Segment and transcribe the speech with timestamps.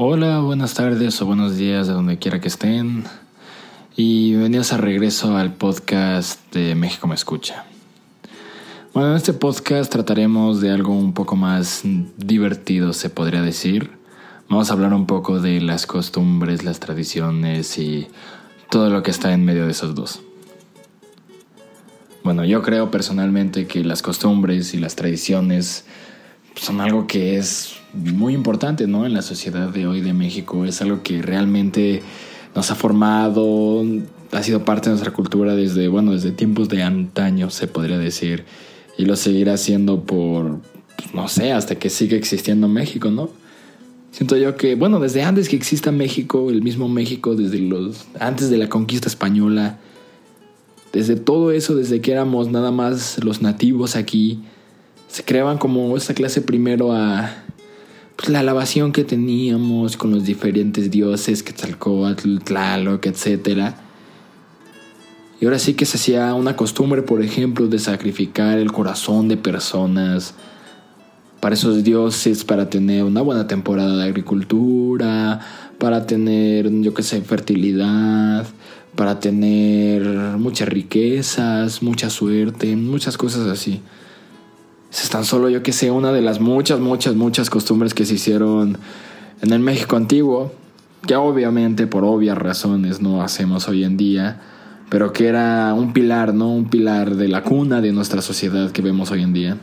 [0.00, 3.02] Hola, buenas tardes o buenos días de donde quiera que estén.
[3.96, 7.64] Y bienvenidos a regreso al podcast de México Me Escucha.
[8.94, 11.82] Bueno, en este podcast trataremos de algo un poco más
[12.16, 13.90] divertido, se podría decir.
[14.48, 18.06] Vamos a hablar un poco de las costumbres, las tradiciones y
[18.70, 20.20] todo lo que está en medio de esos dos.
[22.22, 25.86] Bueno, yo creo personalmente que las costumbres y las tradiciones
[26.54, 29.06] son algo que es muy importante, ¿no?
[29.06, 30.64] En la sociedad de hoy de México.
[30.64, 32.02] Es algo que realmente
[32.54, 33.84] nos ha formado,
[34.32, 38.44] ha sido parte de nuestra cultura desde, bueno, desde tiempos de antaño, se podría decir.
[38.96, 40.60] Y lo seguirá haciendo por,
[40.96, 43.30] pues, no sé, hasta que siga existiendo México, ¿no?
[44.10, 48.50] Siento yo que, bueno, desde antes que exista México, el mismo México, desde los, antes
[48.50, 49.78] de la conquista española,
[50.92, 54.42] desde todo eso, desde que éramos nada más los nativos aquí,
[55.06, 57.44] se creaban como esta clase primero a
[58.18, 63.74] pues, la alabación que teníamos con los diferentes dioses, Quetzalcóatl, Tlaloc, etc.
[65.40, 69.36] Y ahora sí que se hacía una costumbre, por ejemplo, de sacrificar el corazón de
[69.36, 70.34] personas
[71.38, 75.38] para esos dioses, para tener una buena temporada de agricultura,
[75.78, 78.44] para tener, yo qué sé, fertilidad,
[78.96, 80.02] para tener
[80.38, 83.80] muchas riquezas, mucha suerte, muchas cosas así.
[84.90, 88.14] Es tan solo, yo que sé, una de las muchas, muchas, muchas costumbres que se
[88.14, 88.78] hicieron
[89.42, 90.52] en el México antiguo,
[91.06, 94.40] que obviamente por obvias razones no hacemos hoy en día,
[94.88, 96.50] pero que era un pilar, ¿no?
[96.50, 99.56] Un pilar de la cuna de nuestra sociedad que vemos hoy en día.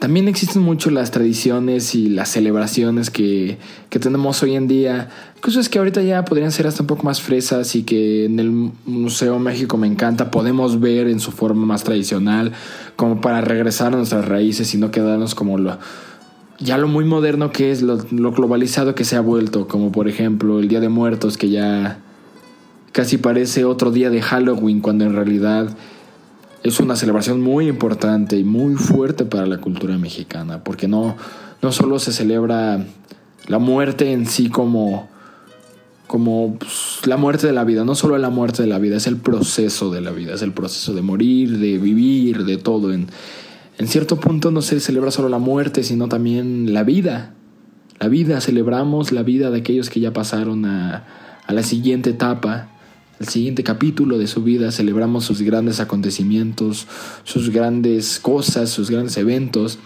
[0.00, 3.58] También existen mucho las tradiciones y las celebraciones que,
[3.90, 5.10] que tenemos hoy en día.
[5.42, 8.50] Cosas que ahorita ya podrían ser hasta un poco más fresas y que en el
[8.86, 10.30] Museo México me encanta.
[10.30, 12.52] Podemos ver en su forma más tradicional,
[12.96, 15.78] como para regresar a nuestras raíces y no quedarnos como lo,
[16.58, 19.68] ya lo muy moderno que es, lo, lo globalizado que se ha vuelto.
[19.68, 21.98] Como por ejemplo el Día de Muertos, que ya
[22.92, 25.76] casi parece otro día de Halloween, cuando en realidad
[26.62, 31.16] es una celebración muy importante y muy fuerte para la cultura mexicana, porque no,
[31.62, 32.84] no solo se celebra
[33.46, 35.08] la muerte en sí como,
[36.06, 39.06] como pues, la muerte de la vida, no solo la muerte de la vida, es
[39.06, 42.92] el proceso de la vida, es el proceso de morir, de vivir, de todo.
[42.92, 43.08] En,
[43.78, 47.34] en cierto punto no se celebra solo la muerte, sino también la vida.
[47.98, 51.04] La vida, celebramos la vida de aquellos que ya pasaron a,
[51.46, 52.68] a la siguiente etapa
[53.20, 56.86] el siguiente capítulo de su vida celebramos sus grandes acontecimientos,
[57.22, 59.78] sus grandes cosas, sus grandes eventos.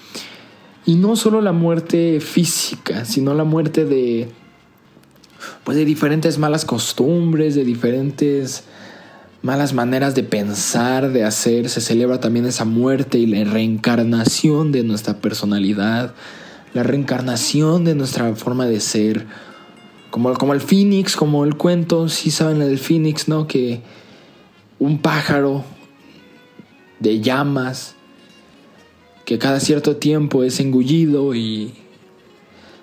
[0.87, 4.29] Y no solo la muerte física, sino la muerte de
[5.65, 8.65] pues de diferentes malas costumbres, de diferentes
[9.43, 11.69] malas maneras de pensar, de hacer.
[11.69, 16.15] Se celebra también esa muerte y la reencarnación de nuestra personalidad,
[16.73, 19.27] la reencarnación de nuestra forma de ser
[20.15, 23.49] como, como el Phoenix, como el cuento, si saben el Phoenix, ¿no?
[23.49, 23.81] Que
[24.79, 25.65] un pájaro
[27.01, 27.97] de llamas
[29.25, 31.75] que cada cierto tiempo es engullido y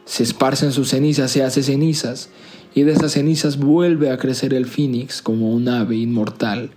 [0.03, 2.28] se esparcen sus cenizas, se hace cenizas,
[2.75, 6.72] y de esas cenizas vuelve a crecer el Phoenix como un ave inmortal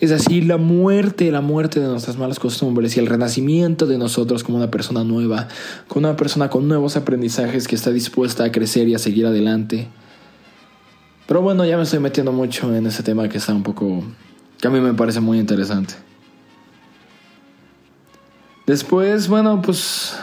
[0.00, 4.44] es así la muerte, la muerte de nuestras malas costumbres y el renacimiento de nosotros
[4.44, 5.48] como una persona nueva,
[5.86, 9.88] como una persona con nuevos aprendizajes que está dispuesta a crecer y a seguir adelante.
[11.26, 14.02] Pero bueno, ya me estoy metiendo mucho en ese tema que está un poco...
[14.60, 15.94] que a mí me parece muy interesante.
[18.66, 20.14] Después, bueno, pues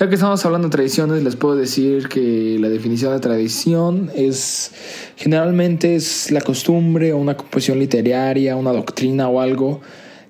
[0.00, 4.72] ya que estamos hablando de tradiciones, les puedo decir que la definición de tradición es
[5.16, 9.82] generalmente es la costumbre o una composición literaria, una doctrina o algo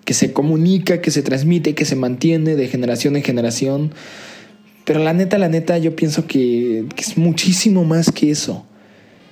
[0.05, 3.93] que se comunica, que se transmite, que se mantiene de generación en generación.
[4.85, 8.67] Pero la neta, la neta, yo pienso que, que es muchísimo más que eso.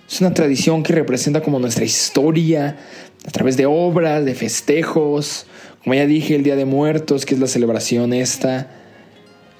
[0.08, 2.76] Es una tradición que representa como nuestra historia
[3.26, 5.46] a través de obras, de festejos,
[5.82, 8.87] como ya dije, el Día de Muertos, que es la celebración esta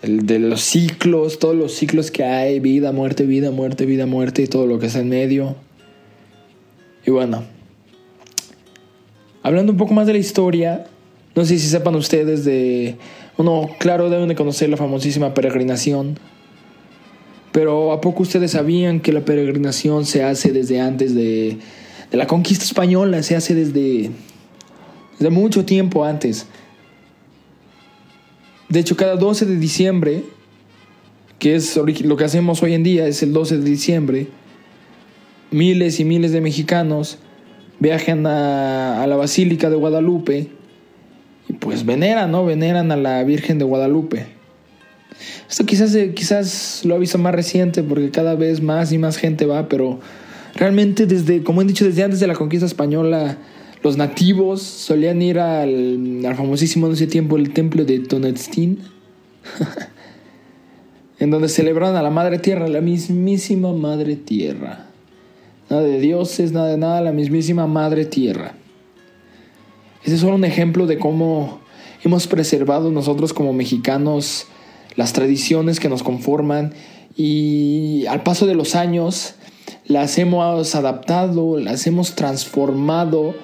[0.03, 4.43] el de los ciclos, todos los ciclos que hay, vida, muerte, vida, muerte, vida, muerte
[4.43, 5.57] y todo lo que está en medio.
[7.05, 7.45] Y bueno,
[9.43, 10.87] hablando un poco más de la historia,
[11.35, 12.97] no sé si sepan ustedes de...
[13.37, 16.19] Uno, claro, deben de conocer la famosísima peregrinación.
[17.53, 21.59] Pero ¿a poco ustedes sabían que la peregrinación se hace desde antes de,
[22.11, 23.23] de la conquista española?
[23.23, 24.11] Se hace desde,
[25.19, 26.47] desde mucho tiempo antes.
[28.69, 30.25] De hecho, cada 12 de diciembre,
[31.39, 34.29] que es lo que hacemos hoy en día, es el 12 de diciembre,
[35.51, 37.19] miles y miles de mexicanos
[37.81, 40.49] viajan a, la Basílica de Guadalupe
[41.49, 42.45] y pues veneran, ¿no?
[42.45, 44.27] Veneran a la Virgen de Guadalupe.
[45.49, 49.17] Esto quizás, eh, quizás lo ha visto más reciente porque cada vez más y más
[49.17, 50.01] gente va, pero
[50.55, 53.39] realmente desde, como he dicho, desde antes de la conquista española,
[53.83, 58.79] los nativos solían ir al, al famosísimo en ese tiempo el templo de Tonantzin,
[61.19, 64.87] en donde celebraban a la Madre Tierra, la mismísima Madre Tierra.
[65.71, 68.55] Nada de dioses, nada de nada, la mismísima Madre Tierra.
[70.05, 71.61] Ese es solo un ejemplo de cómo
[72.03, 74.47] hemos preservado nosotros como mexicanos
[74.97, 76.73] las tradiciones que nos conforman
[77.17, 79.35] y al paso de los años
[79.87, 83.35] las hemos adaptado, las hemos transformado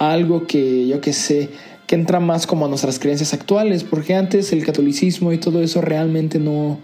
[0.00, 1.50] algo que yo que sé,
[1.86, 5.82] que entra más como a nuestras creencias actuales, porque antes el catolicismo y todo eso
[5.82, 6.78] realmente no,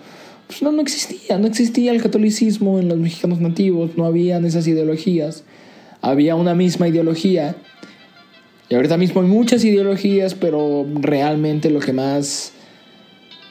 [0.46, 4.68] pues no, no existía, no existía el catolicismo en los mexicanos nativos, no habían esas
[4.68, 5.44] ideologías,
[6.02, 7.56] había una misma ideología,
[8.68, 12.52] y ahorita mismo hay muchas ideologías, pero realmente lo que más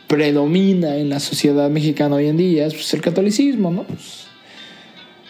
[0.08, 3.84] predomina en la sociedad mexicana hoy en día es pues, el catolicismo, ¿no?
[3.84, 4.26] Pues,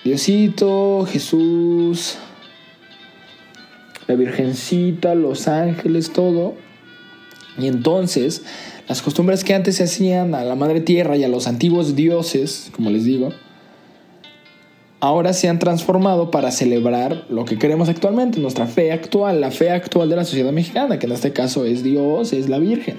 [0.03, 2.17] Diosito, Jesús,
[4.07, 6.53] la Virgencita, los ángeles, todo.
[7.57, 8.43] Y entonces,
[8.87, 12.69] las costumbres que antes se hacían a la Madre Tierra y a los antiguos dioses,
[12.75, 13.29] como les digo,
[14.99, 19.71] ahora se han transformado para celebrar lo que queremos actualmente, nuestra fe actual, la fe
[19.71, 22.97] actual de la sociedad mexicana, que en este caso es Dios, es la Virgen.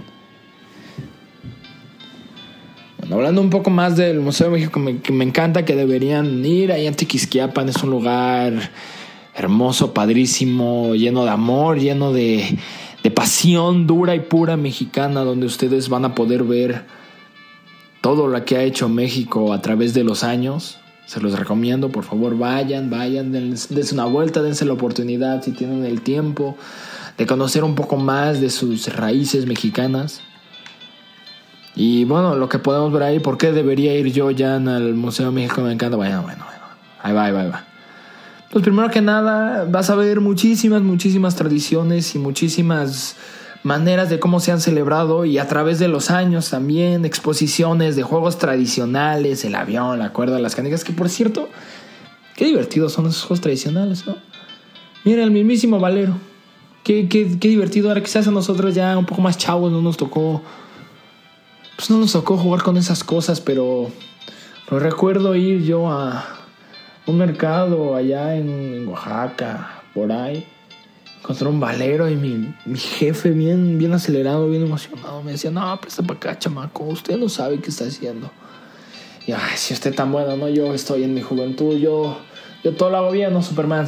[3.08, 6.86] Hablando un poco más del Museo de México, que me encanta que deberían ir, ahí
[6.86, 8.52] en Tiquisquiapan es un lugar
[9.36, 12.58] hermoso, padrísimo, lleno de amor, lleno de,
[13.02, 16.84] de pasión dura y pura mexicana, donde ustedes van a poder ver
[18.00, 20.78] todo lo que ha hecho México a través de los años.
[21.06, 25.84] Se los recomiendo, por favor, vayan, vayan, dense una vuelta, dense la oportunidad si tienen
[25.84, 26.56] el tiempo
[27.16, 30.20] de conocer un poco más de sus raíces mexicanas.
[31.76, 35.30] Y bueno, lo que podemos ver ahí, ¿por qué debería ir yo ya al Museo
[35.30, 35.60] México?
[35.60, 35.96] Me encanta.
[35.96, 36.64] Bueno, bueno, bueno.
[37.02, 37.75] Ahí va, ahí va, ahí va.
[38.50, 43.16] Pues primero que nada vas a ver muchísimas, muchísimas tradiciones y muchísimas
[43.64, 48.04] maneras de cómo se han celebrado y a través de los años también exposiciones de
[48.04, 51.48] juegos tradicionales, el avión, la cuerda, las canicas, que por cierto,
[52.36, 54.16] qué divertidos son esos juegos tradicionales, ¿no?
[55.04, 56.16] Mira, el mismísimo Valero.
[56.84, 57.88] Qué, qué, qué divertido.
[57.88, 60.42] Ahora quizás a nosotros ya un poco más chavos no nos tocó...
[61.76, 63.90] Pues no nos tocó jugar con esas cosas, pero...
[64.68, 66.35] Pero recuerdo ir yo a,
[67.06, 70.46] un mercado allá en, Oaxaca, por ahí.
[71.20, 75.80] Encontré un valero y mi, mi, jefe, bien, bien acelerado, bien emocionado, me decía: No,
[75.80, 76.84] presta para acá, chamaco.
[76.84, 78.30] Usted no sabe qué está haciendo.
[79.26, 82.18] Y ay, si usted tan bueno, no, yo estoy en mi juventud, yo,
[82.62, 83.86] yo todo lo hago bien, no Superman.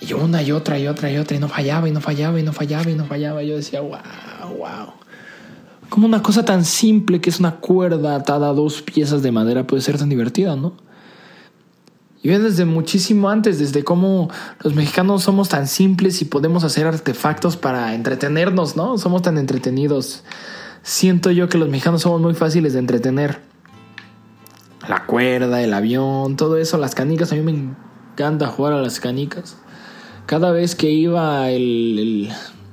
[0.00, 2.42] Y una y otra y otra y otra, y no fallaba, y no fallaba, y
[2.42, 3.42] no fallaba, y no fallaba.
[3.42, 3.98] Y yo decía, wow,
[4.56, 4.92] wow.
[5.88, 9.66] Como una cosa tan simple que es una cuerda atada a dos piezas de madera
[9.66, 10.74] puede ser tan divertida, ¿no?
[12.24, 14.30] Y viene desde muchísimo antes, desde cómo
[14.62, 18.96] los mexicanos somos tan simples y podemos hacer artefactos para entretenernos, ¿no?
[18.96, 20.24] Somos tan entretenidos.
[20.82, 23.40] Siento yo que los mexicanos somos muy fáciles de entretener.
[24.88, 29.00] La cuerda, el avión, todo eso, las canicas, a mí me encanta jugar a las
[29.00, 29.58] canicas.
[30.24, 32.30] Cada vez que iba el,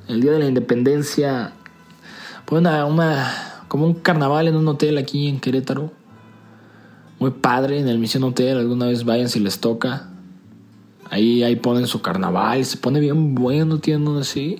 [0.07, 1.51] el, día de la independencia,
[2.45, 5.91] pues una, una, como un carnaval en un hotel aquí en Querétaro
[7.21, 8.57] muy padre en el Misión Hotel.
[8.57, 10.09] Alguna vez vayan si les toca.
[11.11, 12.65] Ahí, ahí ponen su carnaval.
[12.65, 14.57] Se pone bien bueno, tienen así.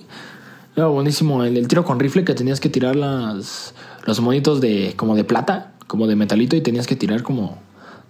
[0.76, 1.42] Era buenísimo.
[1.42, 3.74] El, tiro con rifle que tenías que tirar las,
[4.06, 7.58] los monitos de, como de plata, como de metalito, y tenías que tirar como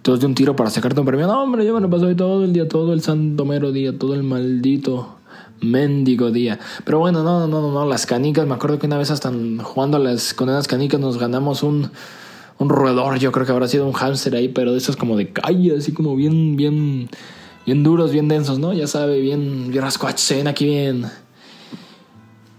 [0.03, 1.25] todos de un tiro para sacarte un premio.
[1.25, 4.21] No, hombre, yo me lo pasé todo el día, todo el santomero día, todo el
[4.21, 5.15] maldito
[5.61, 6.59] mendigo día.
[6.85, 8.45] Pero bueno, no, no, no, no, las canicas.
[8.45, 9.31] Me acuerdo que una vez hasta
[9.63, 11.89] jugando las con esas canicas nos ganamos un
[12.63, 15.31] un roedor, yo creo que habrá sido un hámster ahí, pero de esos como de
[15.31, 17.09] calle, así como bien, bien,
[17.65, 18.73] bien duros, bien densos, ¿no?
[18.73, 21.05] Ya sabe, bien, bien aquí bien,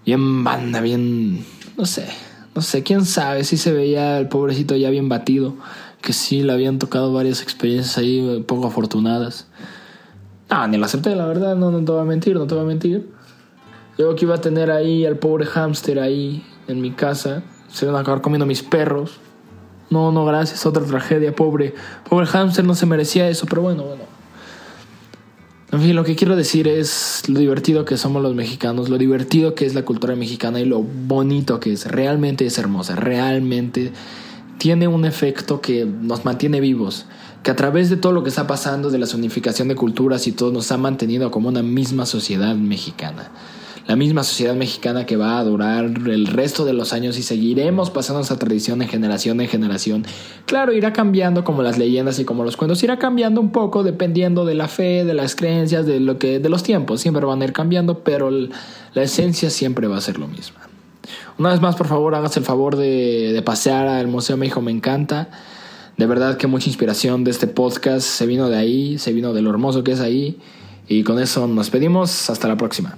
[0.05, 1.45] bien banda, bien,
[1.77, 2.07] no sé,
[2.55, 5.57] no sé, quién sabe si se veía el pobrecito ya bien batido,
[6.01, 9.49] que sí le habían tocado varias experiencias ahí eh, poco afortunadas.
[10.51, 12.65] Ah, ni lo acepté, la verdad, no, no te voy a mentir, no te voy
[12.65, 13.09] a mentir.
[13.97, 17.97] Yo que iba a tener ahí al pobre hámster ahí en mi casa, se iban
[17.97, 19.19] a acabar comiendo mis perros.
[19.91, 21.75] No, no, gracias, otra tragedia, pobre.
[22.09, 24.05] Pobre hamster no se merecía eso, pero bueno, bueno.
[25.73, 29.57] En fin, lo que quiero decir es lo divertido que somos los mexicanos, lo divertido
[29.57, 31.87] que es la cultura mexicana y lo bonito que es.
[31.91, 33.93] Realmente es hermosa, realmente
[34.59, 37.07] tiene un efecto que nos mantiene vivos,
[37.43, 40.33] que a través de todo lo que está pasando, de la unificación de culturas y
[40.33, 43.31] todo, nos ha mantenido como una misma sociedad mexicana.
[43.87, 47.91] La misma sociedad mexicana que va a durar el resto de los años y seguiremos
[47.91, 50.07] pasando esa tradición de generación en generación.
[50.47, 54.45] Claro, irá cambiando como las leyendas y como los cuentos, irá cambiando un poco dependiendo
[54.45, 57.45] de la fe, de las creencias, de lo que de los tiempos, siempre van a
[57.45, 60.57] ir cambiando, pero la esencia siempre va a ser lo mismo.
[61.39, 64.71] Una vez más, por favor, hagas el favor de, de pasear al Museo México, me
[64.71, 65.29] encanta.
[65.99, 69.43] De verdad que mucha inspiración de este podcast se vino de ahí, se vino de
[69.43, 70.39] lo hermoso que es ahí.
[70.89, 72.31] Y con eso nos pedimos.
[72.31, 72.97] Hasta la próxima.